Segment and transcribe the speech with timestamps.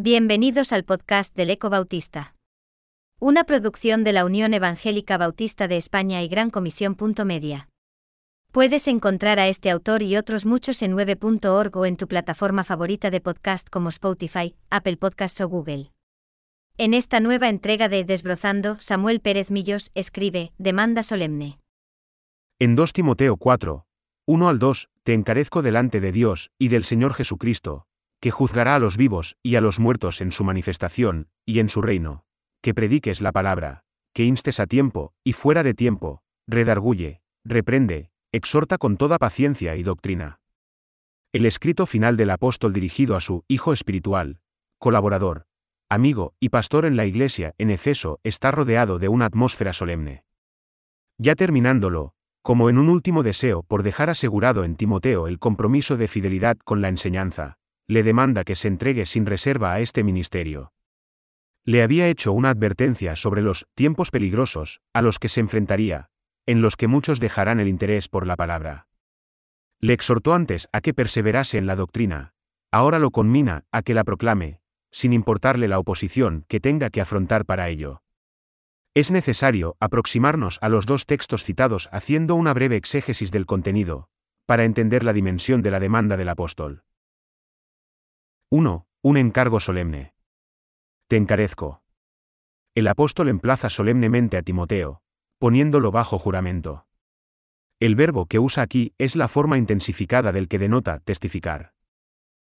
[0.00, 2.36] Bienvenidos al podcast del Eco Bautista.
[3.18, 6.96] Una producción de la Unión Evangélica Bautista de España y Gran Comisión.
[7.24, 7.68] Media.
[8.52, 13.10] Puedes encontrar a este autor y otros muchos en 9.org o en tu plataforma favorita
[13.10, 15.90] de podcast como Spotify, Apple Podcasts o Google.
[16.76, 21.58] En esta nueva entrega de Desbrozando, Samuel Pérez Millos escribe, Demanda solemne.
[22.60, 23.84] En 2 Timoteo 4,
[24.28, 27.87] 1 al 2, te encarezco delante de Dios y del Señor Jesucristo,
[28.20, 31.82] que juzgará a los vivos y a los muertos en su manifestación, y en su
[31.82, 32.24] reino,
[32.60, 38.78] que prediques la palabra, que instes a tiempo, y fuera de tiempo, redarguye, reprende, exhorta
[38.78, 40.40] con toda paciencia y doctrina.
[41.32, 44.40] El escrito final del apóstol dirigido a su hijo espiritual,
[44.78, 45.46] colaborador,
[45.88, 50.24] amigo y pastor en la iglesia en Efeso está rodeado de una atmósfera solemne.
[51.18, 56.08] Ya terminándolo, como en un último deseo por dejar asegurado en Timoteo el compromiso de
[56.08, 60.72] fidelidad con la enseñanza, le demanda que se entregue sin reserva a este ministerio.
[61.64, 66.10] Le había hecho una advertencia sobre los tiempos peligrosos a los que se enfrentaría,
[66.46, 68.86] en los que muchos dejarán el interés por la palabra.
[69.80, 72.34] Le exhortó antes a que perseverase en la doctrina,
[72.70, 77.46] ahora lo conmina a que la proclame, sin importarle la oposición que tenga que afrontar
[77.46, 78.02] para ello.
[78.94, 84.08] Es necesario aproximarnos a los dos textos citados haciendo una breve exégesis del contenido,
[84.44, 86.82] para entender la dimensión de la demanda del apóstol.
[88.50, 88.86] 1.
[89.02, 90.14] Un encargo solemne.
[91.06, 91.82] Te encarezco.
[92.74, 95.02] El apóstol emplaza solemnemente a Timoteo,
[95.38, 96.86] poniéndolo bajo juramento.
[97.78, 101.74] El verbo que usa aquí es la forma intensificada del que denota testificar.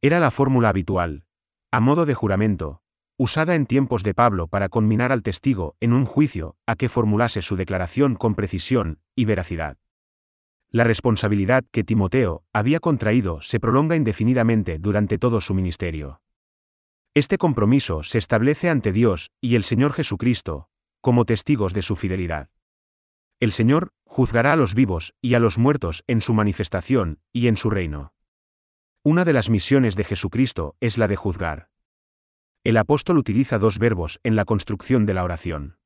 [0.00, 1.24] Era la fórmula habitual,
[1.72, 2.80] a modo de juramento,
[3.18, 7.42] usada en tiempos de Pablo para conminar al testigo en un juicio a que formulase
[7.42, 9.78] su declaración con precisión y veracidad.
[10.74, 16.22] La responsabilidad que Timoteo había contraído se prolonga indefinidamente durante todo su ministerio.
[17.12, 20.70] Este compromiso se establece ante Dios y el Señor Jesucristo,
[21.02, 22.48] como testigos de su fidelidad.
[23.38, 27.58] El Señor juzgará a los vivos y a los muertos en su manifestación y en
[27.58, 28.14] su reino.
[29.02, 31.68] Una de las misiones de Jesucristo es la de juzgar.
[32.64, 35.76] El apóstol utiliza dos verbos en la construcción de la oración.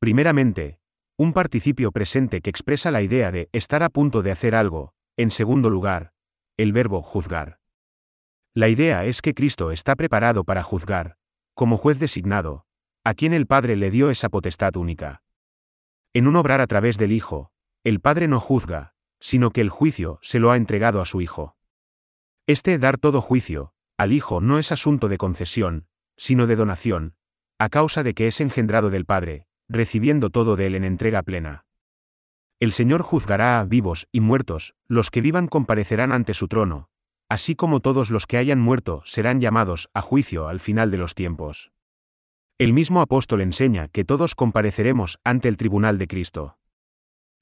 [0.00, 0.80] Primeramente,
[1.16, 5.30] un participio presente que expresa la idea de estar a punto de hacer algo, en
[5.30, 6.12] segundo lugar,
[6.56, 7.58] el verbo juzgar.
[8.54, 11.16] La idea es que Cristo está preparado para juzgar,
[11.54, 12.66] como juez designado,
[13.04, 15.22] a quien el Padre le dio esa potestad única.
[16.14, 17.50] En un obrar a través del Hijo,
[17.84, 21.56] el Padre no juzga, sino que el juicio se lo ha entregado a su Hijo.
[22.46, 25.86] Este dar todo juicio, al Hijo no es asunto de concesión,
[26.16, 27.16] sino de donación,
[27.58, 31.64] a causa de que es engendrado del Padre, recibiendo todo de él en entrega plena.
[32.60, 36.90] El Señor juzgará a vivos y muertos, los que vivan comparecerán ante su trono,
[37.28, 41.14] así como todos los que hayan muerto serán llamados a juicio al final de los
[41.14, 41.72] tiempos.
[42.58, 46.58] El mismo apóstol enseña que todos compareceremos ante el tribunal de Cristo.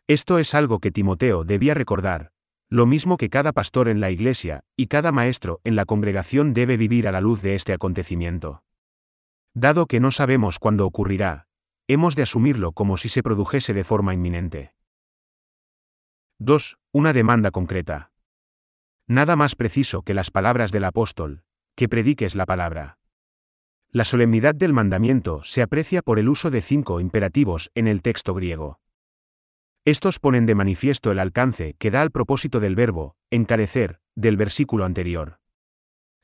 [0.07, 2.31] Esto es algo que Timoteo debía recordar,
[2.69, 6.77] lo mismo que cada pastor en la iglesia y cada maestro en la congregación debe
[6.77, 8.62] vivir a la luz de este acontecimiento.
[9.53, 11.49] Dado que no sabemos cuándo ocurrirá,
[11.93, 14.75] hemos de asumirlo como si se produjese de forma inminente.
[16.39, 16.78] 2.
[16.93, 18.12] Una demanda concreta.
[19.09, 21.43] Nada más preciso que las palabras del apóstol,
[21.75, 22.99] que prediques la palabra.
[23.91, 28.34] La solemnidad del mandamiento se aprecia por el uso de cinco imperativos en el texto
[28.34, 28.79] griego.
[29.84, 34.84] Estos ponen de manifiesto el alcance que da al propósito del verbo, encarecer, del versículo
[34.84, 35.41] anterior.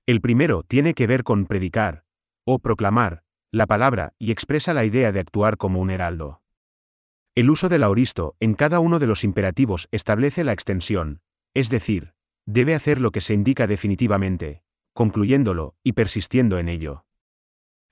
[0.06, 2.04] El primero tiene que ver con predicar,
[2.44, 3.24] o proclamar,
[3.56, 6.42] la palabra y expresa la idea de actuar como un heraldo.
[7.34, 11.22] El uso del aoristo en cada uno de los imperativos establece la extensión,
[11.54, 12.12] es decir,
[12.44, 14.62] debe hacer lo que se indica definitivamente,
[14.92, 17.06] concluyéndolo y persistiendo en ello.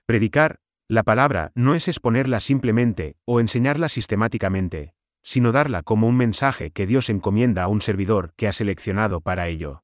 [0.05, 4.93] Predicar, la palabra no es exponerla simplemente o enseñarla sistemáticamente,
[5.23, 9.47] sino darla como un mensaje que Dios encomienda a un servidor que ha seleccionado para
[9.47, 9.83] ello.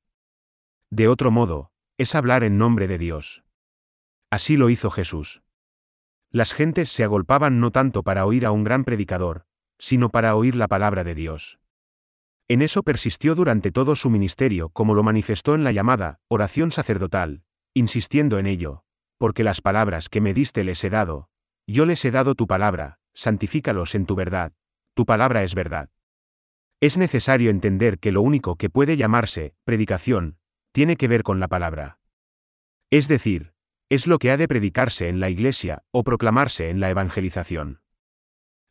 [0.91, 3.43] De otro modo, es hablar en nombre de Dios.
[4.29, 5.41] Así lo hizo Jesús.
[6.31, 9.45] Las gentes se agolpaban no tanto para oír a un gran predicador,
[9.77, 11.59] sino para oír la palabra de Dios.
[12.47, 17.43] En eso persistió durante todo su ministerio como lo manifestó en la llamada oración sacerdotal,
[17.73, 18.83] insistiendo en ello,
[19.17, 21.29] porque las palabras que me diste les he dado,
[21.67, 24.53] yo les he dado tu palabra, santifícalos en tu verdad,
[24.93, 25.89] tu palabra es verdad.
[26.79, 30.37] Es necesario entender que lo único que puede llamarse predicación,
[30.71, 31.99] tiene que ver con la palabra.
[32.89, 33.53] Es decir,
[33.91, 37.81] es lo que ha de predicarse en la iglesia o proclamarse en la evangelización.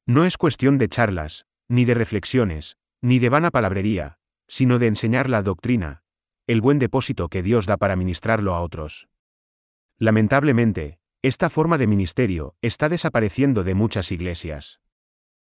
[0.07, 4.19] No es cuestión de charlas, ni de reflexiones, ni de vana palabrería,
[4.49, 6.05] sino de enseñar la doctrina,
[6.47, 9.11] el buen depósito que Dios da para ministrarlo a otros.
[9.99, 14.81] Lamentablemente, esta forma de ministerio está desapareciendo de muchas iglesias.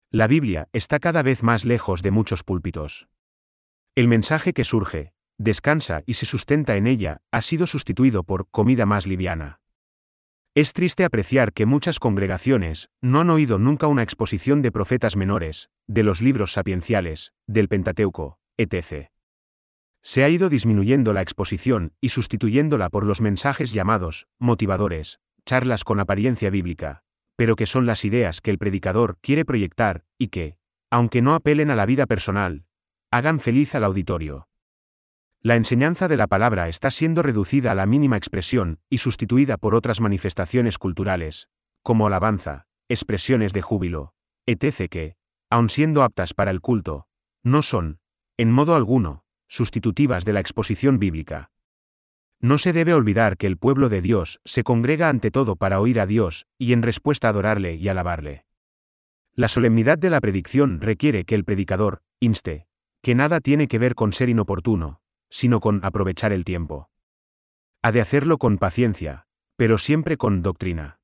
[0.09, 3.09] La Biblia está cada vez más lejos de muchos púlpitos.
[3.93, 8.85] El mensaje que surge, descansa y se sustenta en ella, ha sido sustituido por comida
[8.85, 9.59] más liviana.
[10.53, 15.69] Es triste apreciar que muchas congregaciones no han oído nunca una exposición de profetas menores,
[15.88, 19.07] de los libros sapienciales, del Pentateuco, etc.
[20.03, 25.99] Se ha ido disminuyendo la exposición y sustituyéndola por los mensajes llamados motivadores, charlas con
[25.99, 27.03] apariencia bíblica,
[27.35, 30.57] pero que son las ideas que el predicador quiere proyectar y que,
[30.91, 32.65] aunque no apelen a la vida personal,
[33.09, 34.50] hagan feliz al auditorio.
[35.43, 39.73] La enseñanza de la palabra está siendo reducida a la mínima expresión y sustituida por
[39.73, 41.49] otras manifestaciones culturales,
[41.81, 44.13] como alabanza, expresiones de júbilo,
[44.45, 44.88] etc.
[44.88, 45.15] que,
[45.49, 47.07] aun siendo aptas para el culto,
[47.41, 47.97] no son,
[48.38, 51.49] en modo alguno, sustitutivas de la exposición bíblica.
[52.39, 55.99] No se debe olvidar que el pueblo de Dios se congrega ante todo para oír
[55.99, 58.45] a Dios y en respuesta adorarle y alabarle.
[59.33, 62.67] La solemnidad de la predicción requiere que el predicador, inste,
[63.01, 65.00] que nada tiene que ver con ser inoportuno,
[65.31, 66.92] sino con aprovechar el tiempo.
[67.81, 69.25] Ha de hacerlo con paciencia,
[69.56, 71.00] pero siempre con doctrina.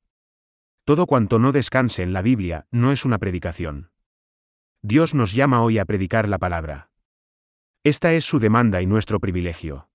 [0.83, 3.91] Todo cuanto no descanse en la Biblia no es una predicación.
[4.83, 6.91] Dios nos llama hoy a predicar la palabra.
[7.83, 9.86] Esta es su demanda y nuestro privilegio.